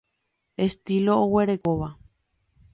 [0.67, 1.89] Estilo oguerekóva.